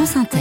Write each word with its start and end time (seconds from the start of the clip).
France 0.00 0.16
Inter. 0.16 0.38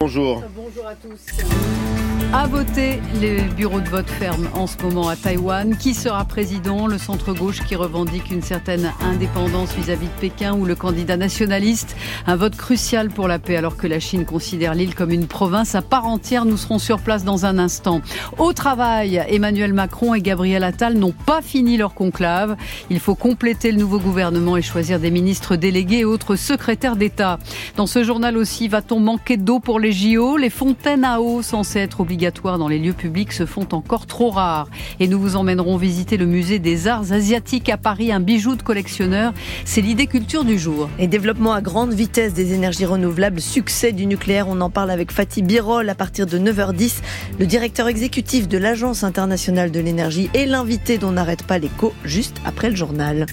Bonjour. 0.00 0.42
Bonjour 0.52 0.84
à 0.84 0.96
tous. 0.96 1.99
À 2.32 2.46
voter, 2.46 3.00
les 3.20 3.40
bureaux 3.42 3.80
de 3.80 3.88
vote 3.88 4.08
ferment 4.08 4.48
en 4.54 4.68
ce 4.68 4.76
moment 4.78 5.08
à 5.08 5.16
Taïwan. 5.16 5.76
Qui 5.76 5.94
sera 5.94 6.24
président? 6.24 6.86
Le 6.86 6.96
centre-gauche 6.96 7.60
qui 7.66 7.74
revendique 7.74 8.30
une 8.30 8.42
certaine 8.42 8.92
indépendance 9.00 9.74
vis-à-vis 9.74 10.06
de 10.06 10.20
Pékin 10.20 10.54
ou 10.54 10.64
le 10.64 10.76
candidat 10.76 11.16
nationaliste? 11.16 11.96
Un 12.28 12.36
vote 12.36 12.54
crucial 12.54 13.08
pour 13.08 13.26
la 13.26 13.40
paix 13.40 13.56
alors 13.56 13.76
que 13.76 13.88
la 13.88 13.98
Chine 13.98 14.24
considère 14.24 14.74
l'île 14.74 14.94
comme 14.94 15.10
une 15.10 15.26
province 15.26 15.74
à 15.74 15.82
part 15.82 16.06
entière. 16.06 16.44
Nous 16.44 16.56
serons 16.56 16.78
sur 16.78 17.00
place 17.00 17.24
dans 17.24 17.46
un 17.46 17.58
instant. 17.58 18.00
Au 18.38 18.52
travail, 18.52 19.22
Emmanuel 19.28 19.72
Macron 19.72 20.14
et 20.14 20.20
Gabriel 20.20 20.62
Attal 20.62 20.94
n'ont 20.94 21.14
pas 21.26 21.42
fini 21.42 21.76
leur 21.76 21.94
conclave. 21.94 22.56
Il 22.90 23.00
faut 23.00 23.16
compléter 23.16 23.72
le 23.72 23.78
nouveau 23.78 23.98
gouvernement 23.98 24.56
et 24.56 24.62
choisir 24.62 25.00
des 25.00 25.10
ministres 25.10 25.56
délégués 25.56 25.98
et 25.98 26.04
autres 26.04 26.36
secrétaires 26.36 26.94
d'État. 26.94 27.40
Dans 27.76 27.86
ce 27.86 28.04
journal 28.04 28.36
aussi, 28.36 28.68
va-t-on 28.68 29.00
manquer 29.00 29.36
d'eau 29.36 29.58
pour 29.58 29.80
les 29.80 29.90
JO 29.90 30.36
Les 30.36 30.50
fontaines 30.50 31.04
à 31.04 31.20
eau 31.20 31.42
censées 31.42 31.80
être 31.80 32.04
obligatoires 32.10 32.58
dans 32.58 32.66
les 32.66 32.80
lieux 32.80 32.92
publics 32.92 33.32
se 33.32 33.46
font 33.46 33.68
encore 33.70 34.04
trop 34.04 34.30
rares. 34.30 34.68
Et 34.98 35.06
nous 35.06 35.20
vous 35.20 35.36
emmènerons 35.36 35.76
visiter 35.76 36.16
le 36.16 36.26
musée 36.26 36.58
des 36.58 36.88
arts 36.88 37.12
asiatiques 37.12 37.68
à 37.68 37.76
Paris, 37.76 38.10
un 38.10 38.18
bijou 38.18 38.56
de 38.56 38.62
collectionneur. 38.62 39.32
C'est 39.64 39.80
l'idée 39.80 40.08
culture 40.08 40.44
du 40.44 40.58
jour. 40.58 40.90
Et 40.98 41.06
développement 41.06 41.52
à 41.52 41.60
grande 41.60 41.92
vitesse 41.92 42.34
des 42.34 42.52
énergies 42.52 42.84
renouvelables, 42.84 43.40
succès 43.40 43.92
du 43.92 44.06
nucléaire. 44.06 44.48
On 44.48 44.60
en 44.60 44.70
parle 44.70 44.90
avec 44.90 45.12
Fatih 45.12 45.42
Birol 45.42 45.88
à 45.88 45.94
partir 45.94 46.26
de 46.26 46.36
9h10. 46.36 46.96
Le 47.38 47.46
directeur 47.46 47.86
exécutif 47.86 48.48
de 48.48 48.58
l'Agence 48.58 49.04
internationale 49.04 49.70
de 49.70 49.78
l'énergie 49.78 50.30
et 50.34 50.46
l'invité 50.46 50.98
dont 50.98 51.12
n'arrête 51.12 51.44
pas 51.44 51.58
l'écho 51.58 51.94
juste 52.04 52.38
après 52.44 52.70
le 52.70 52.76
journal. 52.76 53.26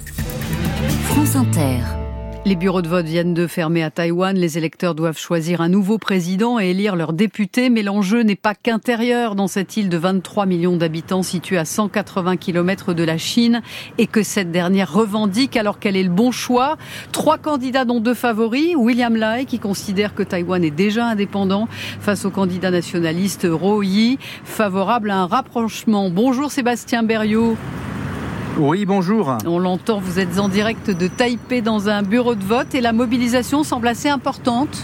France 1.09 1.35
Inter. 1.35 2.06
Les 2.47 2.55
bureaux 2.55 2.81
de 2.81 2.87
vote 2.87 3.05
viennent 3.05 3.33
de 3.33 3.45
fermer 3.45 3.83
à 3.83 3.91
Taïwan. 3.91 4.33
Les 4.33 4.57
électeurs 4.57 4.95
doivent 4.95 5.17
choisir 5.17 5.59
un 5.59 5.67
nouveau 5.67 5.97
président 5.97 6.61
et 6.61 6.69
élire 6.69 6.95
leurs 6.95 7.11
députés. 7.11 7.69
Mais 7.69 7.83
l'enjeu 7.83 8.21
n'est 8.21 8.37
pas 8.37 8.55
qu'intérieur 8.55 9.35
dans 9.35 9.47
cette 9.47 9.75
île 9.75 9.89
de 9.89 9.97
23 9.97 10.45
millions 10.45 10.77
d'habitants 10.77 11.23
située 11.23 11.57
à 11.57 11.65
180 11.65 12.37
km 12.37 12.93
de 12.93 13.03
la 13.03 13.17
Chine 13.17 13.61
et 13.97 14.07
que 14.07 14.23
cette 14.23 14.49
dernière 14.49 14.93
revendique 14.93 15.57
alors 15.57 15.77
qu'elle 15.77 15.97
est 15.97 16.03
le 16.03 16.09
bon 16.09 16.31
choix. 16.31 16.77
Trois 17.11 17.37
candidats 17.37 17.83
dont 17.83 17.99
deux 17.99 18.13
favoris. 18.13 18.77
William 18.77 19.17
Lai 19.17 19.43
qui 19.43 19.59
considère 19.59 20.15
que 20.15 20.23
Taïwan 20.23 20.63
est 20.63 20.71
déjà 20.71 21.05
indépendant 21.05 21.67
face 21.99 22.23
au 22.23 22.29
candidat 22.29 22.71
nationaliste 22.71 23.45
Ro 23.51 23.83
Yi, 23.83 24.19
favorable 24.45 25.11
à 25.11 25.17
un 25.17 25.27
rapprochement. 25.27 26.09
Bonjour 26.09 26.49
Sébastien 26.49 27.03
Berriot. 27.03 27.57
Oui, 28.59 28.87
bonjour. 28.87 29.37
On 29.45 29.59
l'entend, 29.59 29.99
vous 29.99 30.17
êtes 30.17 30.39
en 30.39 30.49
direct 30.49 30.89
de 30.89 31.07
Taipei 31.07 31.61
dans 31.61 31.89
un 31.89 32.01
bureau 32.01 32.33
de 32.33 32.43
vote 32.43 32.73
et 32.73 32.81
la 32.81 32.91
mobilisation 32.91 33.63
semble 33.63 33.87
assez 33.87 34.09
importante. 34.09 34.83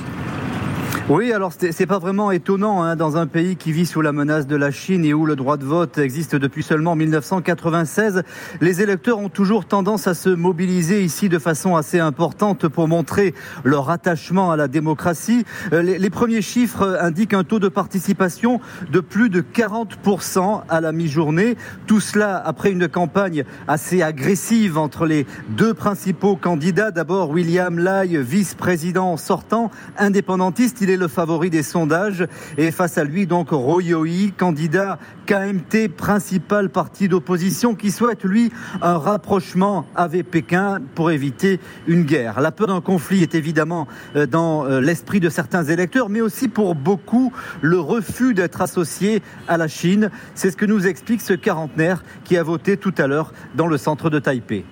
Oui, 1.09 1.33
alors 1.33 1.51
c'est 1.51 1.85
pas 1.85 1.99
vraiment 1.99 2.31
étonnant 2.31 2.81
hein, 2.81 2.95
dans 2.95 3.17
un 3.17 3.27
pays 3.27 3.57
qui 3.57 3.73
vit 3.73 3.85
sous 3.85 3.99
la 3.99 4.13
menace 4.13 4.47
de 4.47 4.55
la 4.55 4.71
Chine 4.71 5.03
et 5.03 5.13
où 5.13 5.25
le 5.25 5.35
droit 5.35 5.57
de 5.57 5.65
vote 5.65 5.97
existe 5.97 6.33
depuis 6.37 6.63
seulement 6.63 6.95
1996. 6.95 8.23
Les 8.61 8.81
électeurs 8.81 9.19
ont 9.19 9.27
toujours 9.27 9.65
tendance 9.65 10.07
à 10.07 10.13
se 10.13 10.29
mobiliser 10.29 11.03
ici 11.03 11.27
de 11.27 11.39
façon 11.39 11.75
assez 11.75 11.99
importante 11.99 12.69
pour 12.69 12.87
montrer 12.87 13.33
leur 13.65 13.89
attachement 13.89 14.49
à 14.49 14.55
la 14.55 14.69
démocratie. 14.69 15.43
Euh, 15.73 15.81
les, 15.81 16.09
premiers 16.09 16.41
chiffres 16.41 16.97
indiquent 17.01 17.33
un 17.33 17.43
taux 17.43 17.59
de 17.59 17.67
participation 17.67 18.61
de 18.89 19.01
plus 19.01 19.29
de 19.29 19.41
40% 19.41 20.61
à 20.69 20.79
la 20.79 20.93
mi-journée. 20.93 21.57
Tout 21.85 21.99
cela 21.99 22.37
après 22.37 22.71
une 22.71 22.87
campagne 22.87 23.43
assez 23.67 24.01
agressive 24.01 24.77
entre 24.77 25.05
les 25.05 25.25
deux 25.49 25.73
principaux 25.73 26.37
candidats. 26.37 26.91
D'abord 26.91 27.29
William 27.29 27.77
Lai, 27.77 28.23
vice-président 28.23 29.17
sortant, 29.17 29.69
indépendantiste. 29.97 30.81
Le 30.97 31.07
favori 31.07 31.49
des 31.49 31.63
sondages. 31.63 32.25
Et 32.57 32.71
face 32.71 32.97
à 32.97 33.03
lui, 33.03 33.27
donc, 33.27 33.49
Royoi, 33.51 34.31
candidat 34.37 34.99
KMT, 35.25 35.87
principal 35.95 36.69
parti 36.69 37.07
d'opposition, 37.07 37.75
qui 37.75 37.91
souhaite, 37.91 38.23
lui, 38.23 38.51
un 38.81 38.97
rapprochement 38.97 39.85
avec 39.95 40.29
Pékin 40.29 40.79
pour 40.95 41.11
éviter 41.11 41.59
une 41.87 42.03
guerre. 42.03 42.41
La 42.41 42.51
peur 42.51 42.67
d'un 42.67 42.81
conflit 42.81 43.23
est 43.23 43.35
évidemment 43.35 43.87
euh, 44.15 44.25
dans 44.25 44.65
euh, 44.65 44.81
l'esprit 44.81 45.19
de 45.19 45.29
certains 45.29 45.63
électeurs, 45.63 46.09
mais 46.09 46.21
aussi 46.21 46.47
pour 46.47 46.75
beaucoup 46.75 47.31
le 47.61 47.79
refus 47.79 48.33
d'être 48.33 48.61
associé 48.61 49.21
à 49.47 49.57
la 49.57 49.67
Chine. 49.67 50.09
C'est 50.35 50.51
ce 50.51 50.57
que 50.57 50.65
nous 50.65 50.87
explique 50.87 51.21
ce 51.21 51.33
quarantenaire 51.33 52.03
qui 52.23 52.37
a 52.37 52.43
voté 52.43 52.77
tout 52.77 52.93
à 52.97 53.07
l'heure 53.07 53.33
dans 53.55 53.67
le 53.67 53.77
centre 53.77 54.09
de 54.09 54.19
Taipei. 54.19 54.65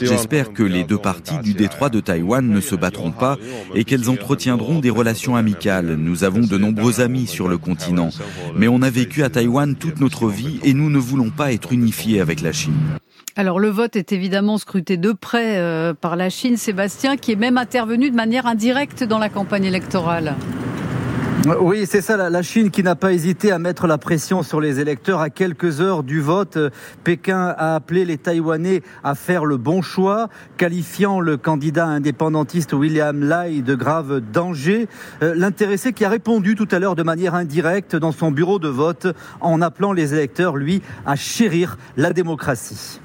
J'espère 0.00 0.52
que 0.52 0.62
les 0.62 0.84
deux 0.84 0.98
parties 0.98 1.38
du 1.38 1.54
détroit 1.54 1.88
de 1.88 2.00
Taïwan 2.00 2.46
ne 2.46 2.60
se 2.60 2.74
battront 2.74 3.12
pas 3.12 3.36
et 3.74 3.84
qu'elles 3.96 4.10
entretiendront 4.10 4.80
des 4.80 4.90
relations 4.90 5.36
amicales. 5.36 5.94
Nous 5.94 6.24
avons 6.24 6.40
de 6.40 6.58
nombreux 6.58 7.00
amis 7.00 7.26
sur 7.26 7.48
le 7.48 7.56
continent, 7.56 8.10
mais 8.54 8.68
on 8.68 8.82
a 8.82 8.90
vécu 8.90 9.22
à 9.22 9.30
Taïwan 9.30 9.74
toute 9.74 10.00
notre 10.00 10.28
vie 10.28 10.60
et 10.64 10.74
nous 10.74 10.90
ne 10.90 10.98
voulons 10.98 11.30
pas 11.30 11.52
être 11.52 11.72
unifiés 11.72 12.20
avec 12.20 12.42
la 12.42 12.52
Chine. 12.52 12.74
Alors 13.36 13.58
le 13.58 13.68
vote 13.68 13.96
est 13.96 14.12
évidemment 14.12 14.58
scruté 14.58 14.96
de 14.96 15.12
près 15.12 15.58
euh, 15.58 15.94
par 15.94 16.16
la 16.16 16.30
Chine, 16.30 16.56
Sébastien, 16.56 17.16
qui 17.16 17.32
est 17.32 17.36
même 17.36 17.58
intervenu 17.58 18.10
de 18.10 18.16
manière 18.16 18.46
indirecte 18.46 19.02
dans 19.02 19.18
la 19.18 19.28
campagne 19.28 19.64
électorale. 19.64 20.34
Oui, 21.46 21.86
c'est 21.86 22.00
ça, 22.00 22.16
la 22.16 22.42
Chine 22.42 22.70
qui 22.70 22.82
n'a 22.82 22.96
pas 22.96 23.12
hésité 23.12 23.52
à 23.52 23.60
mettre 23.60 23.86
la 23.86 23.98
pression 23.98 24.42
sur 24.42 24.60
les 24.60 24.80
électeurs 24.80 25.20
à 25.20 25.30
quelques 25.30 25.80
heures 25.80 26.02
du 26.02 26.20
vote. 26.20 26.58
Pékin 27.04 27.54
a 27.56 27.76
appelé 27.76 28.04
les 28.04 28.18
Taïwanais 28.18 28.82
à 29.04 29.14
faire 29.14 29.44
le 29.44 29.56
bon 29.56 29.80
choix, 29.80 30.28
qualifiant 30.56 31.20
le 31.20 31.36
candidat 31.36 31.86
indépendantiste 31.86 32.72
William 32.72 33.22
Lai 33.22 33.62
de 33.62 33.76
grave 33.76 34.20
danger. 34.20 34.88
Euh, 35.22 35.34
l'intéressé 35.36 35.92
qui 35.92 36.04
a 36.04 36.08
répondu 36.08 36.56
tout 36.56 36.68
à 36.72 36.80
l'heure 36.80 36.96
de 36.96 37.04
manière 37.04 37.36
indirecte 37.36 37.94
dans 37.94 38.12
son 38.12 38.32
bureau 38.32 38.58
de 38.58 38.68
vote 38.68 39.06
en 39.40 39.62
appelant 39.62 39.92
les 39.92 40.14
électeurs, 40.14 40.56
lui, 40.56 40.82
à 41.04 41.14
chérir 41.14 41.78
la 41.96 42.12
démocratie. 42.12 43.00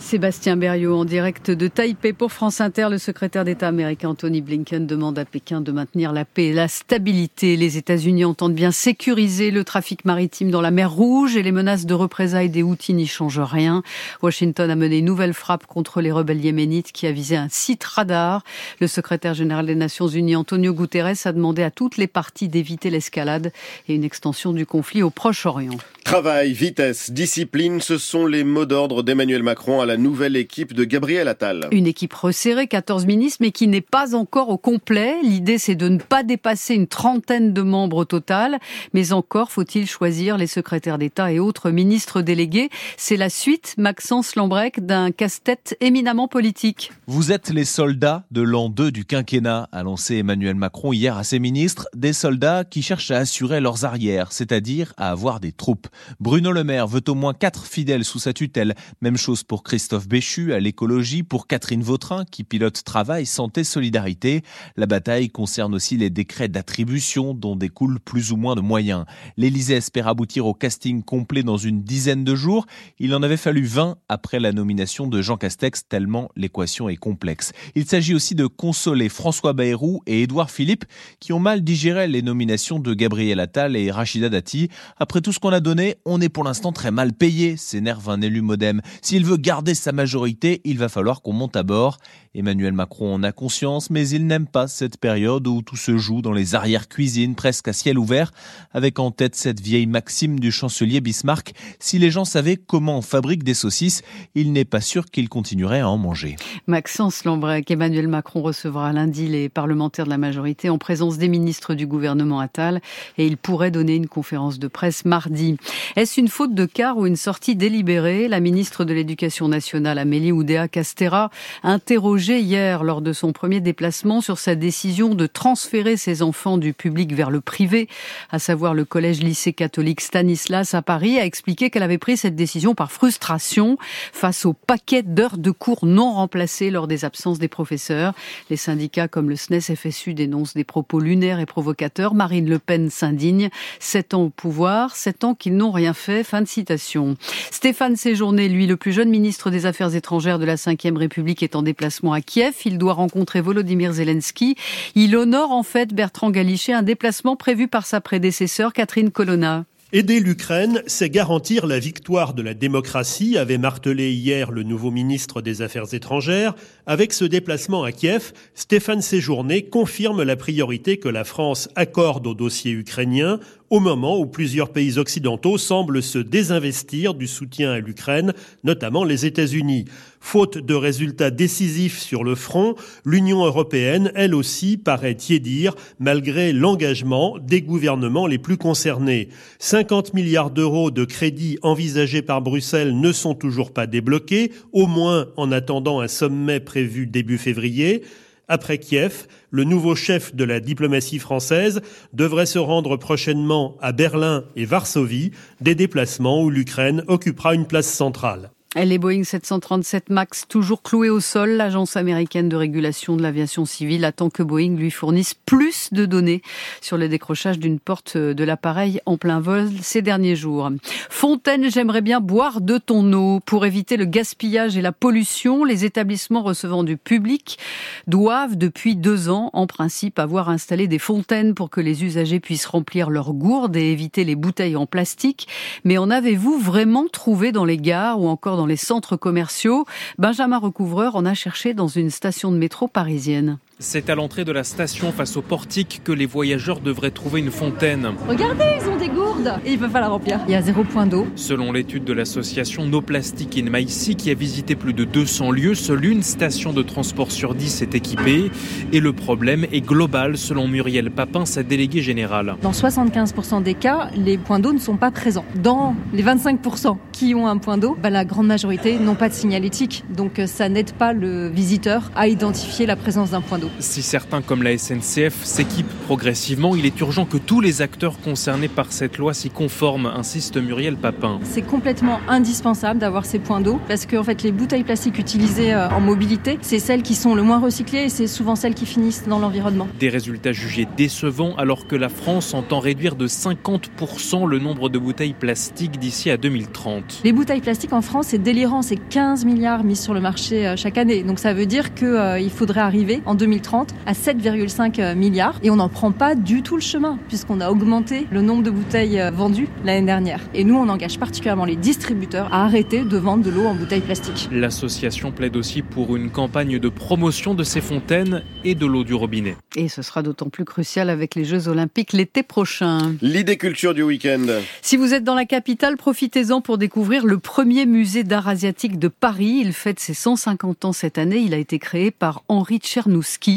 Sébastien 0.00 0.56
Berriot 0.56 0.96
en 0.96 1.04
direct 1.04 1.50
de 1.50 1.68
Taipei 1.68 2.12
pour 2.12 2.32
France 2.32 2.60
Inter. 2.60 2.88
Le 2.90 2.98
secrétaire 2.98 3.44
d'État 3.44 3.68
américain 3.68 4.08
Anthony 4.08 4.40
Blinken 4.40 4.86
demande 4.86 5.18
à 5.18 5.24
Pékin 5.24 5.60
de 5.60 5.70
maintenir 5.70 6.12
la 6.12 6.24
paix 6.24 6.46
et 6.46 6.52
la 6.52 6.66
stabilité. 6.66 7.56
Les 7.56 7.76
États-Unis 7.76 8.24
entendent 8.24 8.54
bien 8.54 8.72
sécuriser 8.72 9.50
le 9.50 9.62
trafic 9.62 10.04
maritime 10.04 10.50
dans 10.50 10.62
la 10.62 10.70
mer 10.70 10.90
Rouge 10.90 11.36
et 11.36 11.42
les 11.42 11.52
menaces 11.52 11.86
de 11.86 11.94
représailles 11.94 12.48
des 12.48 12.62
Houthis 12.62 12.94
n'y 12.94 13.06
changent 13.06 13.38
rien. 13.38 13.82
Washington 14.22 14.70
a 14.70 14.74
mené 14.74 14.98
une 14.98 15.04
nouvelle 15.04 15.34
frappe 15.34 15.66
contre 15.66 16.00
les 16.00 16.10
rebelles 16.10 16.44
yéménites 16.44 16.90
qui 16.90 17.06
a 17.06 17.12
visé 17.12 17.36
un 17.36 17.48
site 17.48 17.84
radar. 17.84 18.42
Le 18.80 18.88
secrétaire 18.88 19.34
général 19.34 19.66
des 19.66 19.76
Nations 19.76 20.08
Unies 20.08 20.34
Antonio 20.34 20.72
Guterres 20.72 21.26
a 21.26 21.32
demandé 21.32 21.62
à 21.62 21.70
toutes 21.70 21.98
les 21.98 22.08
parties 22.08 22.48
d'éviter 22.48 22.90
l'escalade 22.90 23.52
et 23.86 23.94
une 23.94 24.04
extension 24.04 24.52
du 24.52 24.66
conflit 24.66 25.02
au 25.02 25.10
Proche-Orient. 25.10 25.78
Travail, 26.10 26.52
vitesse, 26.54 27.12
discipline, 27.12 27.80
ce 27.80 27.96
sont 27.96 28.26
les 28.26 28.42
mots 28.42 28.66
d'ordre 28.66 29.04
d'Emmanuel 29.04 29.44
Macron 29.44 29.80
à 29.80 29.86
la 29.86 29.96
nouvelle 29.96 30.34
équipe 30.34 30.74
de 30.74 30.82
Gabriel 30.82 31.28
Attal. 31.28 31.68
Une 31.70 31.86
équipe 31.86 32.12
resserrée, 32.12 32.66
14 32.66 33.06
ministres, 33.06 33.38
mais 33.40 33.52
qui 33.52 33.68
n'est 33.68 33.80
pas 33.80 34.16
encore 34.16 34.48
au 34.48 34.58
complet. 34.58 35.14
L'idée, 35.22 35.56
c'est 35.56 35.76
de 35.76 35.88
ne 35.88 35.98
pas 35.98 36.24
dépasser 36.24 36.74
une 36.74 36.88
trentaine 36.88 37.52
de 37.52 37.62
membres 37.62 37.98
au 37.98 38.04
total. 38.04 38.58
Mais 38.92 39.12
encore 39.12 39.52
faut-il 39.52 39.86
choisir 39.88 40.36
les 40.36 40.48
secrétaires 40.48 40.98
d'État 40.98 41.30
et 41.30 41.38
autres 41.38 41.70
ministres 41.70 42.22
délégués. 42.22 42.70
C'est 42.96 43.16
la 43.16 43.30
suite, 43.30 43.76
Maxence 43.78 44.34
Lambrec, 44.34 44.84
d'un 44.84 45.12
casse-tête 45.12 45.76
éminemment 45.80 46.26
politique. 46.26 46.90
Vous 47.06 47.30
êtes 47.30 47.50
les 47.50 47.64
soldats 47.64 48.24
de 48.32 48.42
l'an 48.42 48.68
2 48.68 48.90
du 48.90 49.04
quinquennat, 49.04 49.68
a 49.70 49.82
lancé 49.84 50.16
Emmanuel 50.16 50.56
Macron 50.56 50.92
hier 50.92 51.16
à 51.16 51.22
ses 51.22 51.38
ministres. 51.38 51.86
Des 51.94 52.12
soldats 52.12 52.64
qui 52.64 52.82
cherchent 52.82 53.12
à 53.12 53.18
assurer 53.18 53.60
leurs 53.60 53.84
arrières, 53.84 54.32
c'est-à-dire 54.32 54.92
à 54.96 55.12
avoir 55.12 55.38
des 55.38 55.52
troupes. 55.52 55.86
Bruno 56.18 56.52
Le 56.52 56.64
Maire 56.64 56.86
veut 56.86 57.02
au 57.08 57.14
moins 57.14 57.34
quatre 57.34 57.66
fidèles 57.66 58.04
sous 58.04 58.18
sa 58.18 58.32
tutelle. 58.32 58.74
Même 59.00 59.16
chose 59.16 59.42
pour 59.42 59.62
Christophe 59.62 60.08
Béchu 60.08 60.52
à 60.52 60.60
l'écologie, 60.60 61.22
pour 61.22 61.46
Catherine 61.46 61.82
Vautrin 61.82 62.24
qui 62.24 62.44
pilote 62.44 62.82
travail, 62.84 63.26
santé, 63.26 63.64
solidarité. 63.64 64.42
La 64.76 64.86
bataille 64.86 65.30
concerne 65.30 65.74
aussi 65.74 65.96
les 65.96 66.10
décrets 66.10 66.48
d'attribution 66.48 67.34
dont 67.34 67.56
découlent 67.56 68.00
plus 68.00 68.32
ou 68.32 68.36
moins 68.36 68.54
de 68.54 68.60
moyens. 68.60 69.04
L'Élysée 69.36 69.74
espère 69.74 70.08
aboutir 70.08 70.46
au 70.46 70.54
casting 70.54 71.02
complet 71.02 71.42
dans 71.42 71.56
une 71.56 71.82
dizaine 71.82 72.24
de 72.24 72.34
jours. 72.34 72.66
Il 72.98 73.14
en 73.14 73.22
avait 73.22 73.36
fallu 73.36 73.64
20 73.64 73.96
après 74.08 74.40
la 74.40 74.52
nomination 74.52 75.06
de 75.06 75.22
Jean 75.22 75.36
Castex 75.36 75.88
tellement 75.88 76.30
l'équation 76.36 76.88
est 76.88 76.96
complexe. 76.96 77.52
Il 77.74 77.86
s'agit 77.86 78.14
aussi 78.14 78.34
de 78.34 78.46
consoler 78.46 79.08
François 79.08 79.52
Bayrou 79.52 80.02
et 80.06 80.22
Édouard 80.22 80.50
Philippe 80.50 80.84
qui 81.18 81.32
ont 81.32 81.40
mal 81.40 81.62
digéré 81.62 82.06
les 82.06 82.22
nominations 82.22 82.78
de 82.78 82.94
Gabriel 82.94 83.40
Attal 83.40 83.76
et 83.76 83.90
Rachida 83.90 84.28
Dati. 84.28 84.68
Après 84.98 85.20
tout 85.20 85.32
ce 85.32 85.38
qu'on 85.38 85.52
a 85.52 85.60
donné, 85.60 85.89
on 86.04 86.20
est 86.20 86.28
pour 86.28 86.44
l'instant 86.44 86.72
très 86.72 86.90
mal 86.90 87.12
payé, 87.12 87.56
s'énerve 87.56 88.08
un 88.10 88.20
élu 88.20 88.42
modem. 88.42 88.80
S'il 89.02 89.24
veut 89.24 89.36
garder 89.36 89.74
sa 89.74 89.92
majorité, 89.92 90.60
il 90.64 90.78
va 90.78 90.88
falloir 90.88 91.22
qu'on 91.22 91.32
monte 91.32 91.56
à 91.56 91.62
bord. 91.62 91.98
Emmanuel 92.34 92.72
Macron 92.72 93.12
en 93.14 93.22
a 93.24 93.32
conscience, 93.32 93.90
mais 93.90 94.08
il 94.08 94.26
n'aime 94.28 94.46
pas 94.46 94.68
cette 94.68 94.98
période 94.98 95.48
où 95.48 95.62
tout 95.62 95.76
se 95.76 95.96
joue 95.96 96.22
dans 96.22 96.32
les 96.32 96.54
arrières-cuisines, 96.54 97.34
presque 97.34 97.66
à 97.66 97.72
ciel 97.72 97.98
ouvert, 97.98 98.30
avec 98.72 99.00
en 99.00 99.10
tête 99.10 99.34
cette 99.34 99.60
vieille 99.60 99.86
maxime 99.86 100.38
du 100.38 100.52
chancelier 100.52 101.00
Bismarck. 101.00 101.54
Si 101.80 101.98
les 101.98 102.10
gens 102.10 102.24
savaient 102.24 102.56
comment 102.56 102.98
on 102.98 103.02
fabrique 103.02 103.42
des 103.42 103.54
saucisses, 103.54 104.02
il 104.36 104.52
n'est 104.52 104.64
pas 104.64 104.80
sûr 104.80 105.06
qu'ils 105.06 105.28
continueraient 105.28 105.80
à 105.80 105.88
en 105.88 105.98
manger. 105.98 106.36
Maxence 106.68 107.24
Lambrec, 107.24 107.68
Emmanuel 107.70 108.06
Macron 108.06 108.42
recevra 108.42 108.92
lundi 108.92 109.26
les 109.26 109.48
parlementaires 109.48 110.04
de 110.04 110.10
la 110.10 110.18
majorité 110.18 110.70
en 110.70 110.78
présence 110.78 111.18
des 111.18 111.28
ministres 111.28 111.74
du 111.74 111.86
gouvernement 111.86 112.38
Attal 112.38 112.80
et 113.18 113.26
il 113.26 113.36
pourrait 113.36 113.72
donner 113.72 113.96
une 113.96 114.06
conférence 114.06 114.58
de 114.58 114.68
presse 114.68 115.04
mardi. 115.04 115.56
Est-ce 115.96 116.20
une 116.20 116.28
faute 116.28 116.54
de 116.54 116.66
car 116.66 116.98
ou 116.98 117.06
une 117.06 117.16
sortie 117.16 117.56
délibérée? 117.56 118.28
La 118.28 118.40
ministre 118.40 118.84
de 118.84 118.92
l'Éducation 118.94 119.48
nationale, 119.48 119.98
Amélie 119.98 120.32
Oudéa-Castera, 120.32 121.30
interrogée 121.62 122.40
hier 122.40 122.84
lors 122.84 123.00
de 123.00 123.12
son 123.12 123.32
premier 123.32 123.60
déplacement 123.60 124.20
sur 124.20 124.38
sa 124.38 124.54
décision 124.54 125.14
de 125.14 125.26
transférer 125.26 125.96
ses 125.96 126.22
enfants 126.22 126.58
du 126.58 126.72
public 126.72 127.12
vers 127.14 127.30
le 127.30 127.40
privé, 127.40 127.88
à 128.30 128.38
savoir 128.38 128.74
le 128.74 128.84
collège-lycée 128.84 129.52
catholique 129.52 130.00
Stanislas 130.00 130.74
à 130.74 130.82
Paris, 130.82 131.18
a 131.18 131.24
expliqué 131.24 131.70
qu'elle 131.70 131.82
avait 131.82 131.98
pris 131.98 132.16
cette 132.16 132.36
décision 132.36 132.74
par 132.74 132.92
frustration 132.92 133.76
face 134.12 134.46
au 134.46 134.52
paquet 134.52 135.02
d'heures 135.02 135.38
de 135.38 135.50
cours 135.50 135.86
non 135.86 136.12
remplacées 136.12 136.70
lors 136.70 136.86
des 136.86 137.04
absences 137.04 137.38
des 137.38 137.48
professeurs. 137.48 138.14
Les 138.50 138.56
syndicats 138.56 139.08
comme 139.08 139.28
le 139.28 139.36
SNES 139.36 139.74
FSU 139.76 140.14
dénoncent 140.14 140.54
des 140.54 140.64
propos 140.64 141.00
lunaires 141.00 141.40
et 141.40 141.46
provocateurs. 141.46 142.14
Marine 142.14 142.48
Le 142.48 142.58
Pen 142.58 142.90
s'indigne. 142.90 143.50
Sept 143.78 144.14
ans 144.14 144.24
au 144.24 144.30
pouvoir, 144.30 144.96
sept 144.96 145.24
ans 145.24 145.34
qu'ils 145.34 145.56
rien 145.70 145.94
fait. 145.94 146.24
Fin 146.24 146.42
de 146.42 146.48
citation. 146.48 147.16
Stéphane 147.50 147.96
Séjourné, 147.96 148.48
lui, 148.48 148.66
le 148.66 148.76
plus 148.76 148.92
jeune 148.92 149.10
ministre 149.10 149.50
des 149.50 149.66
Affaires 149.66 149.94
étrangères 149.94 150.38
de 150.38 150.44
la 150.44 150.56
Ve 150.56 150.96
République, 150.96 151.42
est 151.42 151.56
en 151.56 151.62
déplacement 151.62 152.12
à 152.12 152.20
Kiev. 152.20 152.54
Il 152.64 152.78
doit 152.78 152.94
rencontrer 152.94 153.40
Volodymyr 153.40 153.92
Zelensky. 153.92 154.56
Il 154.94 155.16
honore 155.16 155.52
en 155.52 155.62
fait 155.62 155.94
Bertrand 155.94 156.30
Galichet, 156.30 156.72
un 156.72 156.82
déplacement 156.82 157.36
prévu 157.36 157.68
par 157.68 157.86
sa 157.86 158.00
prédécesseur 158.00 158.72
Catherine 158.72 159.10
Colonna. 159.10 159.64
Aider 159.92 160.20
l'Ukraine, 160.20 160.84
c'est 160.86 161.10
garantir 161.10 161.66
la 161.66 161.80
victoire 161.80 162.32
de 162.32 162.42
la 162.42 162.54
démocratie, 162.54 163.36
avait 163.36 163.58
martelé 163.58 164.12
hier 164.12 164.52
le 164.52 164.62
nouveau 164.62 164.92
ministre 164.92 165.42
des 165.42 165.62
Affaires 165.62 165.92
étrangères. 165.92 166.54
Avec 166.90 167.12
ce 167.12 167.24
déplacement 167.24 167.84
à 167.84 167.92
Kiev, 167.92 168.32
Stéphane 168.52 169.00
Séjourné 169.00 169.62
confirme 169.62 170.24
la 170.24 170.34
priorité 170.34 170.96
que 170.96 171.08
la 171.08 171.22
France 171.22 171.68
accorde 171.76 172.26
au 172.26 172.34
dossier 172.34 172.72
ukrainien 172.72 173.38
au 173.70 173.78
moment 173.78 174.18
où 174.18 174.26
plusieurs 174.26 174.70
pays 174.70 174.98
occidentaux 174.98 175.56
semblent 175.56 176.02
se 176.02 176.18
désinvestir 176.18 177.14
du 177.14 177.28
soutien 177.28 177.70
à 177.70 177.78
l'Ukraine, 177.78 178.34
notamment 178.64 179.04
les 179.04 179.26
États-Unis. 179.26 179.84
Faute 180.18 180.58
de 180.58 180.74
résultats 180.74 181.30
décisifs 181.30 182.00
sur 182.00 182.24
le 182.24 182.34
front, 182.34 182.74
l'Union 183.04 183.44
européenne, 183.44 184.10
elle 184.16 184.34
aussi, 184.34 184.76
paraît 184.76 185.14
tiédir 185.14 185.74
malgré 186.00 186.52
l'engagement 186.52 187.38
des 187.38 187.62
gouvernements 187.62 188.26
les 188.26 188.38
plus 188.38 188.56
concernés. 188.56 189.28
50 189.60 190.14
milliards 190.14 190.50
d'euros 190.50 190.90
de 190.90 191.04
crédits 191.04 191.58
envisagés 191.62 192.22
par 192.22 192.42
Bruxelles 192.42 192.98
ne 192.98 193.12
sont 193.12 193.34
toujours 193.34 193.72
pas 193.72 193.86
débloqués, 193.86 194.50
au 194.72 194.88
moins 194.88 195.28
en 195.36 195.52
attendant 195.52 196.00
un 196.00 196.08
sommet 196.08 196.58
prévu 196.58 196.79
début 197.06 197.38
février. 197.38 198.02
Après 198.48 198.78
Kiev, 198.78 199.26
le 199.50 199.62
nouveau 199.64 199.94
chef 199.94 200.34
de 200.34 200.42
la 200.42 200.58
diplomatie 200.58 201.20
française 201.20 201.82
devrait 202.12 202.46
se 202.46 202.58
rendre 202.58 202.96
prochainement 202.96 203.76
à 203.80 203.92
Berlin 203.92 204.44
et 204.56 204.64
Varsovie, 204.64 205.30
des 205.60 205.76
déplacements 205.76 206.42
où 206.42 206.50
l'Ukraine 206.50 207.04
occupera 207.06 207.54
une 207.54 207.66
place 207.66 207.88
centrale. 207.88 208.50
Les 208.76 208.98
Boeing 208.98 209.24
737 209.24 210.10
MAX 210.10 210.46
toujours 210.46 210.80
cloués 210.82 211.10
au 211.10 211.18
sol, 211.18 211.50
l'agence 211.50 211.96
américaine 211.96 212.48
de 212.48 212.54
régulation 212.54 213.16
de 213.16 213.22
l'aviation 213.22 213.64
civile 213.64 214.04
attend 214.04 214.30
que 214.30 214.44
Boeing 214.44 214.76
lui 214.76 214.92
fournisse 214.92 215.34
plus 215.34 215.88
de 215.90 216.06
données 216.06 216.40
sur 216.80 216.96
le 216.96 217.08
décrochage 217.08 217.58
d'une 217.58 217.80
porte 217.80 218.16
de 218.16 218.44
l'appareil 218.44 219.00
en 219.06 219.16
plein 219.16 219.40
vol 219.40 219.68
ces 219.82 220.02
derniers 220.02 220.36
jours. 220.36 220.70
Fontaine, 221.10 221.68
j'aimerais 221.68 222.00
bien 222.00 222.20
boire 222.20 222.60
de 222.60 222.78
ton 222.78 223.12
eau. 223.12 223.40
Pour 223.44 223.66
éviter 223.66 223.96
le 223.96 224.04
gaspillage 224.04 224.76
et 224.76 224.82
la 224.82 224.92
pollution, 224.92 225.64
les 225.64 225.84
établissements 225.84 226.44
recevant 226.44 226.84
du 226.84 226.96
public 226.96 227.58
doivent 228.06 228.56
depuis 228.56 228.94
deux 228.94 229.30
ans, 229.30 229.50
en 229.52 229.66
principe, 229.66 230.20
avoir 230.20 230.48
installé 230.48 230.86
des 230.86 231.00
fontaines 231.00 231.54
pour 231.54 231.70
que 231.70 231.80
les 231.80 232.04
usagers 232.04 232.38
puissent 232.38 232.66
remplir 232.66 233.10
leurs 233.10 233.32
gourdes 233.32 233.76
et 233.76 233.90
éviter 233.90 234.22
les 234.22 234.36
bouteilles 234.36 234.76
en 234.76 234.86
plastique. 234.86 235.48
Mais 235.82 235.98
en 235.98 236.08
avez-vous 236.08 236.56
vraiment 236.60 237.08
trouvé 237.08 237.50
dans 237.50 237.64
les 237.64 237.76
gares 237.76 238.20
ou 238.20 238.28
encore 238.28 238.59
les 238.66 238.76
centres 238.76 239.16
commerciaux. 239.16 239.86
Benjamin 240.18 240.58
Recouvreur 240.58 241.16
en 241.16 241.24
a 241.24 241.34
cherché 241.34 241.74
dans 241.74 241.88
une 241.88 242.10
station 242.10 242.52
de 242.52 242.56
métro 242.56 242.88
parisienne. 242.88 243.58
C'est 243.82 244.10
à 244.10 244.14
l'entrée 244.14 244.44
de 244.44 244.52
la 244.52 244.62
station 244.62 245.10
face 245.10 245.38
au 245.38 245.40
portique 245.40 246.02
que 246.04 246.12
les 246.12 246.26
voyageurs 246.26 246.80
devraient 246.80 247.10
trouver 247.10 247.40
une 247.40 247.50
fontaine. 247.50 248.10
Regardez, 248.28 248.64
ils 248.78 248.86
ont 248.86 248.98
des 248.98 249.08
gourdes 249.08 249.54
et 249.64 249.72
ils 249.72 249.78
peuvent 249.78 249.90
pas 249.90 250.02
la 250.02 250.10
remplir. 250.10 250.38
Il 250.46 250.52
y 250.52 250.54
a 250.54 250.60
zéro 250.60 250.84
point 250.84 251.06
d'eau. 251.06 251.26
Selon 251.34 251.72
l'étude 251.72 252.04
de 252.04 252.12
l'association 252.12 252.84
No 252.84 253.00
Plastic 253.00 253.56
in 253.56 253.70
Maïsi 253.70 254.16
qui 254.16 254.30
a 254.30 254.34
visité 254.34 254.76
plus 254.76 254.92
de 254.92 255.04
200 255.04 255.52
lieux, 255.52 255.74
seule 255.74 256.04
une 256.04 256.22
station 256.22 256.74
de 256.74 256.82
transport 256.82 257.32
sur 257.32 257.54
10 257.54 257.80
est 257.80 257.94
équipée 257.94 258.50
et 258.92 259.00
le 259.00 259.14
problème 259.14 259.64
est 259.72 259.80
global 259.80 260.36
selon 260.36 260.68
Muriel 260.68 261.10
Papin, 261.10 261.46
sa 261.46 261.62
déléguée 261.62 262.02
générale. 262.02 262.56
Dans 262.60 262.72
75% 262.72 263.62
des 263.62 263.72
cas, 263.72 264.10
les 264.14 264.36
points 264.36 264.58
d'eau 264.58 264.74
ne 264.74 264.78
sont 264.78 264.98
pas 264.98 265.10
présents. 265.10 265.46
Dans 265.54 265.94
les 266.12 266.22
25% 266.22 266.98
qui 267.12 267.34
ont 267.34 267.46
un 267.46 267.56
point 267.56 267.78
d'eau, 267.78 267.96
bah, 268.02 268.10
la 268.10 268.26
grande 268.26 268.46
majorité 268.46 268.98
n'ont 268.98 269.14
pas 269.14 269.30
de 269.30 269.34
signalétique. 269.34 270.04
Donc 270.10 270.38
euh, 270.38 270.46
ça 270.46 270.68
n'aide 270.68 270.92
pas 270.92 271.14
le 271.14 271.48
visiteur 271.48 272.10
à 272.14 272.28
identifier 272.28 272.84
la 272.84 272.96
présence 272.96 273.30
d'un 273.30 273.40
point 273.40 273.58
d'eau. 273.58 273.69
Si 273.78 274.02
certains, 274.02 274.42
comme 274.42 274.62
la 274.62 274.76
SNCF, 274.76 275.44
s'équipent 275.44 275.92
progressivement, 276.06 276.74
il 276.74 276.84
est 276.86 277.00
urgent 277.00 277.24
que 277.24 277.36
tous 277.36 277.60
les 277.60 277.82
acteurs 277.82 278.20
concernés 278.20 278.68
par 278.68 278.92
cette 278.92 279.16
loi 279.16 279.32
s'y 279.32 279.48
conforment, 279.48 280.06
insiste 280.06 280.56
Muriel 280.56 280.96
Papin. 280.96 281.38
C'est 281.44 281.62
complètement 281.62 282.20
indispensable 282.28 282.98
d'avoir 282.98 283.24
ces 283.24 283.38
points 283.38 283.60
d'eau 283.60 283.80
parce 283.88 284.06
que 284.06 284.16
en 284.16 284.24
fait, 284.24 284.42
les 284.42 284.52
bouteilles 284.52 284.84
plastiques 284.84 285.18
utilisées 285.18 285.72
euh, 285.72 285.88
en 285.88 286.00
mobilité, 286.00 286.58
c'est 286.62 286.78
celles 286.78 287.02
qui 287.02 287.14
sont 287.14 287.34
le 287.34 287.42
moins 287.42 287.58
recyclées 287.58 288.04
et 288.04 288.08
c'est 288.08 288.26
souvent 288.26 288.56
celles 288.56 288.74
qui 288.74 288.86
finissent 288.86 289.26
dans 289.28 289.38
l'environnement. 289.38 289.88
Des 289.98 290.08
résultats 290.08 290.52
jugés 290.52 290.88
décevants 290.96 291.54
alors 291.56 291.86
que 291.86 291.96
la 291.96 292.08
France 292.08 292.54
entend 292.54 292.80
réduire 292.80 293.14
de 293.14 293.28
50% 293.28 294.48
le 294.48 294.58
nombre 294.58 294.88
de 294.88 294.98
bouteilles 294.98 295.34
plastiques 295.34 295.98
d'ici 295.98 296.30
à 296.30 296.36
2030. 296.36 297.20
Les 297.24 297.32
bouteilles 297.32 297.60
plastiques 297.60 297.92
en 297.92 298.02
France, 298.02 298.28
c'est 298.28 298.42
délirant, 298.42 298.82
c'est 298.82 298.96
15 298.96 299.44
milliards 299.44 299.84
mis 299.84 299.96
sur 299.96 300.12
le 300.12 300.20
marché 300.20 300.66
euh, 300.66 300.76
chaque 300.76 300.98
année. 300.98 301.22
Donc 301.22 301.38
ça 301.38 301.54
veut 301.54 301.66
dire 301.66 301.94
qu'il 301.94 302.08
euh, 302.08 302.48
faudrait 302.48 302.80
arriver 302.80 303.22
en 303.26 303.34
2030 303.34 303.59
à 304.06 304.12
7,5 304.12 305.00
euh, 305.00 305.14
milliards 305.14 305.58
et 305.62 305.70
on 305.70 305.76
n'en 305.76 305.88
prend 305.88 306.12
pas 306.12 306.34
du 306.34 306.62
tout 306.62 306.76
le 306.76 306.82
chemin 306.82 307.18
puisqu'on 307.28 307.60
a 307.60 307.70
augmenté 307.70 308.26
le 308.30 308.42
nombre 308.42 308.62
de 308.62 308.70
bouteilles 308.70 309.20
euh, 309.20 309.30
vendues 309.30 309.68
l'année 309.84 310.06
dernière. 310.06 310.40
Et 310.54 310.64
nous, 310.64 310.76
on 310.76 310.88
engage 310.88 311.18
particulièrement 311.18 311.64
les 311.64 311.76
distributeurs 311.76 312.52
à 312.52 312.64
arrêter 312.64 313.02
de 313.02 313.16
vendre 313.16 313.44
de 313.44 313.50
l'eau 313.50 313.66
en 313.66 313.74
bouteilles 313.74 314.00
plastiques. 314.00 314.48
L'association 314.50 315.30
plaide 315.30 315.56
aussi 315.56 315.82
pour 315.82 316.16
une 316.16 316.30
campagne 316.30 316.78
de 316.78 316.88
promotion 316.88 317.54
de 317.54 317.62
ces 317.62 317.80
fontaines 317.80 318.42
et 318.64 318.74
de 318.74 318.86
l'eau 318.86 319.04
du 319.04 319.14
robinet. 319.14 319.56
Et 319.76 319.88
ce 319.88 320.02
sera 320.02 320.22
d'autant 320.22 320.48
plus 320.48 320.64
crucial 320.64 321.10
avec 321.10 321.34
les 321.34 321.44
Jeux 321.44 321.68
Olympiques 321.68 322.12
l'été 322.12 322.42
prochain. 322.42 323.14
L'idée 323.20 323.56
culture 323.56 323.94
du 323.94 324.02
week-end. 324.02 324.46
Si 324.82 324.96
vous 324.96 325.14
êtes 325.14 325.24
dans 325.24 325.34
la 325.34 325.44
capitale, 325.44 325.96
profitez-en 325.96 326.60
pour 326.60 326.78
découvrir 326.78 327.26
le 327.26 327.38
premier 327.38 327.86
musée 327.86 328.24
d'art 328.24 328.48
asiatique 328.48 328.98
de 328.98 329.08
Paris. 329.08 329.60
Il 329.62 329.72
fête 329.72 330.00
ses 330.00 330.14
150 330.14 330.84
ans 330.86 330.92
cette 330.92 331.18
année. 331.18 331.38
Il 331.38 331.54
a 331.54 331.58
été 331.58 331.78
créé 331.78 332.10
par 332.10 332.42
Henri 332.48 332.78
Tchernouski 332.78 333.49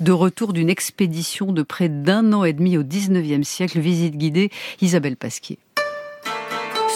de 0.00 0.12
retour 0.12 0.52
d'une 0.52 0.70
expédition 0.70 1.52
de 1.52 1.62
près 1.62 1.88
d'un 1.88 2.32
an 2.32 2.44
et 2.44 2.52
demi 2.52 2.76
au 2.76 2.82
19e 2.82 3.44
siècle. 3.44 3.80
Visite 3.80 4.16
guidée, 4.16 4.50
Isabelle 4.80 5.16
Pasquier. 5.16 5.58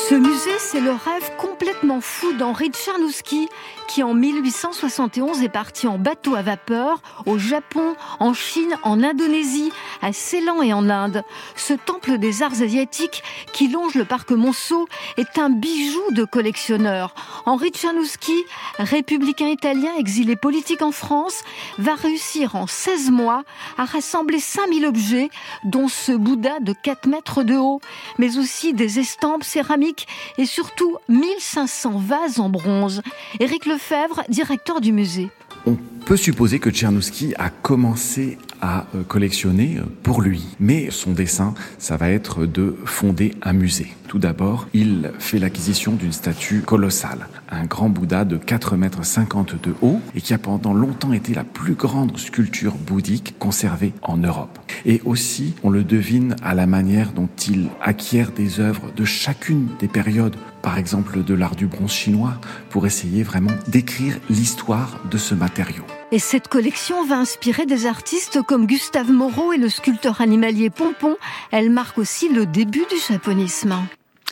Ce 0.08 0.14
musée, 0.14 0.58
c'est 0.58 0.80
le 0.80 0.90
rêve 0.90 1.30
complètement 1.54 2.00
fou 2.00 2.32
d'Henri 2.32 2.70
Tchernouski, 2.70 3.48
qui 3.86 4.02
en 4.02 4.12
1871 4.12 5.40
est 5.44 5.48
parti 5.48 5.86
en 5.86 5.98
bateau 5.98 6.34
à 6.34 6.42
vapeur 6.42 7.00
au 7.26 7.38
Japon, 7.38 7.94
en 8.18 8.34
Chine, 8.34 8.76
en 8.82 9.04
Indonésie, 9.04 9.70
à 10.02 10.12
Ceylan 10.12 10.62
et 10.62 10.72
en 10.72 10.90
Inde. 10.90 11.22
Ce 11.54 11.74
temple 11.74 12.18
des 12.18 12.42
arts 12.42 12.60
asiatiques 12.60 13.22
qui 13.52 13.68
longe 13.68 13.94
le 13.94 14.04
parc 14.04 14.32
Monceau 14.32 14.88
est 15.16 15.38
un 15.38 15.48
bijou 15.48 16.02
de 16.10 16.24
collectionneur. 16.24 17.14
Henri 17.46 17.70
Tchernouski, 17.70 18.44
républicain 18.78 19.46
italien 19.46 19.92
exilé 19.96 20.34
politique 20.34 20.82
en 20.82 20.90
France, 20.90 21.44
va 21.78 21.94
réussir 21.94 22.56
en 22.56 22.66
16 22.66 23.12
mois 23.12 23.44
à 23.78 23.84
rassembler 23.84 24.40
5000 24.40 24.86
objets, 24.86 25.30
dont 25.62 25.86
ce 25.86 26.10
Bouddha 26.10 26.58
de 26.58 26.72
4 26.72 27.06
mètres 27.06 27.44
de 27.44 27.54
haut, 27.54 27.80
mais 28.18 28.38
aussi 28.38 28.72
des 28.72 28.98
estampes 28.98 29.44
céramiques 29.44 30.08
et 30.36 30.46
surtout 30.46 30.96
1500 31.44 31.98
vases 31.98 32.40
en 32.40 32.48
bronze. 32.48 33.02
Éric 33.38 33.66
Lefebvre, 33.66 34.22
directeur 34.28 34.80
du 34.80 34.92
musée. 34.92 35.30
On 35.66 35.76
peut 36.06 36.16
supposer 36.16 36.58
que 36.58 36.70
Tchernouski 36.70 37.34
a 37.38 37.50
commencé 37.50 38.38
à 38.60 38.86
euh, 38.94 39.02
collectionner 39.02 39.78
pour 40.02 40.22
lui. 40.22 40.44
Mais 40.58 40.90
son 40.90 41.12
dessin, 41.12 41.54
ça 41.78 41.96
va 41.96 42.10
être 42.10 42.46
de 42.46 42.76
fonder 42.84 43.34
un 43.42 43.52
musée. 43.52 43.94
Tout 44.08 44.18
d'abord, 44.18 44.68
il 44.74 45.12
fait 45.18 45.38
l'acquisition 45.38 45.92
d'une 45.92 46.12
statue 46.12 46.62
colossale, 46.62 47.28
un 47.54 47.64
grand 47.64 47.88
Bouddha 47.88 48.24
de 48.24 48.36
4 48.36 48.76
mètres 48.76 49.04
50 49.04 49.60
de 49.62 49.74
haut 49.82 50.00
et 50.14 50.20
qui 50.20 50.34
a 50.34 50.38
pendant 50.38 50.74
longtemps 50.74 51.12
été 51.12 51.34
la 51.34 51.44
plus 51.44 51.74
grande 51.74 52.18
sculpture 52.18 52.74
bouddhique 52.74 53.34
conservée 53.38 53.92
en 54.02 54.16
Europe. 54.16 54.58
Et 54.84 55.00
aussi, 55.04 55.54
on 55.62 55.70
le 55.70 55.84
devine 55.84 56.36
à 56.42 56.54
la 56.54 56.66
manière 56.66 57.12
dont 57.12 57.28
il 57.48 57.68
acquiert 57.80 58.32
des 58.32 58.60
œuvres 58.60 58.92
de 58.94 59.04
chacune 59.04 59.68
des 59.78 59.88
périodes 59.88 60.36
par 60.64 60.78
exemple 60.78 61.22
de 61.22 61.34
l'art 61.34 61.56
du 61.56 61.66
bronze 61.66 61.92
chinois, 61.92 62.40
pour 62.70 62.86
essayer 62.86 63.22
vraiment 63.22 63.50
d'écrire 63.68 64.18
l'histoire 64.30 64.98
de 65.10 65.18
ce 65.18 65.34
matériau. 65.34 65.84
Et 66.10 66.18
cette 66.18 66.48
collection 66.48 67.04
va 67.04 67.18
inspirer 67.18 67.66
des 67.66 67.84
artistes 67.84 68.40
comme 68.40 68.66
Gustave 68.66 69.12
Moreau 69.12 69.52
et 69.52 69.58
le 69.58 69.68
sculpteur 69.68 70.22
animalier 70.22 70.70
Pompon. 70.70 71.16
Elle 71.50 71.68
marque 71.68 71.98
aussi 71.98 72.30
le 72.30 72.46
début 72.46 72.86
du 72.90 72.96
japonisme. 73.06 73.76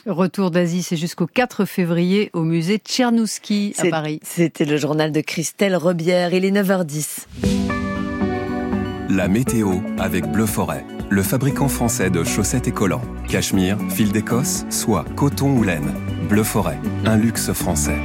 Retour 0.05 0.51
d'Asie, 0.51 0.83
c'est 0.83 0.97
jusqu'au 0.97 1.27
4 1.27 1.65
février 1.65 2.29
au 2.33 2.43
musée 2.43 2.77
Tchernouski 2.77 3.73
à 3.77 3.87
Paris. 3.87 4.19
C'était 4.23 4.65
le 4.65 4.77
journal 4.77 5.11
de 5.11 5.21
Christelle 5.21 5.75
Rebière, 5.75 6.33
il 6.33 6.45
est 6.45 6.51
9h10. 6.51 7.25
La 9.09 9.27
météo 9.27 9.75
avec 9.97 10.25
Bleu 10.27 10.45
Forêt 10.45 10.85
le 11.13 11.21
fabricant 11.21 11.67
français 11.67 12.09
de 12.09 12.23
chaussettes 12.23 12.67
et 12.67 12.71
collants. 12.71 13.03
Cachemire, 13.29 13.77
fil 13.89 14.11
d'Écosse, 14.11 14.65
soie, 14.71 15.05
coton 15.15 15.55
ou 15.55 15.63
laine. 15.63 15.93
Bleu 16.27 16.43
Forêt, 16.43 16.79
un 17.05 17.17
luxe 17.17 17.53
français. 17.53 17.99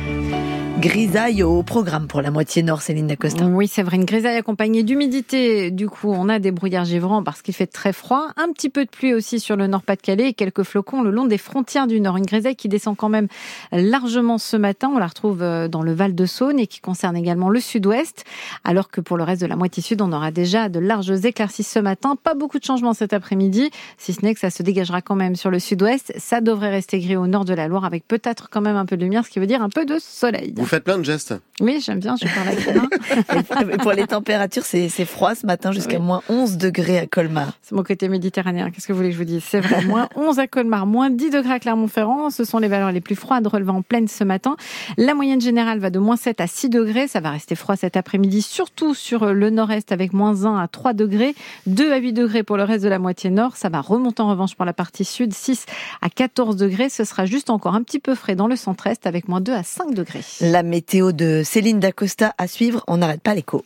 Grisaille 0.81 1.43
au 1.43 1.65
programme 1.65 2.07
pour 2.07 2.23
la 2.23 2.31
moitié 2.31 2.63
nord, 2.63 2.83
Céline 2.83 3.09
Dacosta. 3.09 3.45
Oui, 3.47 3.67
c'est 3.67 3.83
vrai, 3.83 3.97
une 3.97 4.05
grisaille 4.05 4.37
accompagnée 4.37 4.85
d'humidité. 4.85 5.73
Du 5.73 5.89
coup, 5.89 6.13
on 6.13 6.29
a 6.29 6.39
des 6.39 6.53
brouillards 6.53 6.85
givrants 6.85 7.25
parce 7.25 7.43
qu'il 7.43 7.53
fait 7.53 7.67
très 7.67 7.93
froid. 7.93 8.29
Un 8.37 8.53
petit 8.53 8.71
peu 8.71 8.85
de 8.85 8.89
pluie 8.89 9.13
aussi 9.13 9.41
sur 9.41 9.57
le 9.57 9.67
nord-Pas-de-Calais 9.67 10.29
et 10.29 10.33
quelques 10.35 10.63
flocons 10.63 11.03
le 11.03 11.11
long 11.11 11.25
des 11.25 11.37
frontières 11.37 11.89
du 11.89 12.01
nord. 12.01 12.17
Une 12.17 12.27
grisaille 12.27 12.55
qui 12.55 12.69
descend 12.69 12.97
quand 12.97 13.09
même 13.09 13.27
largement 13.73 14.39
ce 14.39 14.57
matin. 14.57 14.89
On 14.95 14.99
la 14.99 15.09
retrouve 15.09 15.43
euh, 15.43 15.67
dans 15.67 15.83
le 15.83 15.93
Val 15.93 16.15
de 16.15 16.27
Saône 16.27 16.61
et 16.61 16.69
qui 16.69 16.79
concerne 16.79 17.17
également 17.17 17.49
le 17.49 17.59
sud-ouest. 17.59 18.25
Alors 18.63 18.89
que 18.89 19.01
pour 19.01 19.17
le 19.17 19.25
reste 19.25 19.43
de 19.43 19.49
la 19.49 19.57
moitié 19.57 19.83
sud, 19.83 20.01
on 20.01 20.13
aura 20.13 20.31
déjà 20.31 20.69
de 20.69 20.79
larges 20.79 21.11
éclaircies 21.11 21.65
ce 21.65 21.81
matin. 21.81 22.15
Pas 22.15 22.35
beaucoup 22.35 22.61
de 22.61 22.65
changements 22.65 22.95
cet 22.95 23.13
après-midi, 23.13 23.71
si 23.97 24.13
ce 24.13 24.25
n'est 24.25 24.33
que 24.33 24.41
ça 24.41 24.51
se 24.51 24.63
dégagera 24.63 25.03
quand 25.03 25.17
même 25.17 25.35
sur 25.35 25.51
le 25.51 25.59
sud-ouest. 25.59 26.13
Ça 26.19 26.41
devrait 26.41 26.71
rester 26.71 27.01
gris 27.01 27.17
au 27.17 27.27
nord 27.27 27.45
de 27.45 27.55
la 27.55 27.67
Loire 27.67 27.85
avec 27.85 28.07
peut-être 28.07 28.49
quand 28.49 28.61
même 28.61 28.77
un 28.77 28.87
peu 28.87 28.97
de 28.97 29.03
lumière, 29.03 29.25
ce 29.27 29.31
qui 29.31 29.41
veut 29.41 29.49
dire 29.49 29.61
un 29.61 29.71
peu 29.71 29.85
de 29.85 29.97
soleil 29.99 30.55
faites 30.69 30.85
plein 30.85 30.99
de 30.99 31.05
gestes. 31.05 31.35
Oui, 31.61 31.83
j'aime 31.85 31.99
bien, 31.99 32.17
je 32.17 32.27
parle 32.35 32.49
avec 32.49 33.79
Pour 33.83 33.93
les 33.93 34.07
températures, 34.07 34.65
c'est 34.65 34.89
froid 35.05 35.35
ce 35.35 35.47
matin 35.47 35.73
jusqu'à 35.73 35.99
moins 35.99 36.23
11 36.29 36.57
degrés 36.57 36.99
à 36.99 37.07
Colmar. 37.07 37.53
C'est 37.63 37.75
mon 37.75 37.83
côté 37.83 38.09
méditerranéen, 38.09 38.71
qu'est-ce 38.71 38.87
que 38.87 38.93
vous 38.93 38.99
voulez 38.99 39.11
que 39.11 39.15
je 39.15 39.19
vous 39.19 39.25
dise? 39.25 39.43
C'est 39.45 39.61
vrai, 39.61 39.85
moins 39.85 40.09
11 40.17 40.39
à 40.39 40.47
Colmar, 40.47 40.87
moins 40.87 41.11
10 41.11 41.31
degrés 41.31 41.55
à 41.55 41.59
Clermont-Ferrand, 41.59 42.31
ce 42.31 42.45
sont 42.45 42.59
les 42.59 42.69
valeurs 42.69 42.93
les 42.93 43.01
plus 43.01 43.17
froides 43.17 43.47
relevant 43.47 43.77
en 43.77 43.83
pleine 43.83 44.09
ce 44.09 44.25
matin. 44.25 44.57
La 44.97 45.15
moyenne 45.15 45.41
générale 45.41 45.79
va 45.79 45.91
de 45.91 45.99
moins 45.99 46.17
7 46.17 46.41
à 46.41 46.47
6 46.47 46.69
degrés, 46.69 47.09
ça 47.09 47.21
va 47.21 47.31
rester 47.31 47.55
froid 47.55 47.77
cet 47.77 47.97
après-midi, 47.97 48.43
surtout 48.43 48.95
sur 48.95 49.33
le 49.33 49.51
nord-est 49.51 49.93
avec 49.93 50.13
moins 50.13 50.45
1 50.45 50.59
à 50.59 50.69
3 50.69 50.93
degrés, 50.93 51.35
2 51.67 51.93
à 51.93 51.97
8 51.97 52.13
degrés 52.13 52.43
pour 52.43 52.57
le 52.57 52.65
reste 52.65 52.85
de 52.85 52.89
la 52.89 52.99
moitié 52.99 53.31
nord, 53.31 53.57
ça 53.57 53.69
va 53.69 53.81
remonter 53.81 54.23
en 54.23 54.31
revanche 54.31 54.55
pour 54.55 54.65
la 54.65 54.73
partie 54.73 55.05
sud, 55.05 55.35
6 55.35 55.67
à 56.03 56.11
14 56.11 56.57
degrés, 56.57 56.89
ce 56.89 57.05
sera 57.05 57.27
juste 57.27 57.51
encore 57.51 57.75
un 57.75 57.83
petit 57.83 57.99
peu 57.99 58.15
frais 58.15 58.37
dans 58.37 58.47
le 58.47 58.57
centre-est 58.57 59.07
avec 59.07 59.29
moins 59.29 59.41
2 59.41 59.53
à 59.53 59.63
5 59.63 59.95
degrés. 59.95 60.23
La 60.59 60.65
météo 60.65 61.13
de 61.13 61.43
Céline 61.45 61.79
Dacosta 61.79 62.35
à 62.37 62.49
suivre. 62.49 62.83
On 62.89 62.97
n'arrête 62.97 63.21
pas 63.21 63.33
l'écho. 63.33 63.65